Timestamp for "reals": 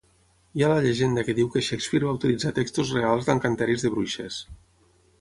2.99-3.31